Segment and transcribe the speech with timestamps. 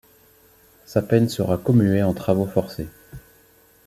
[0.87, 2.89] Sa peine sera commuée en travaux forcés.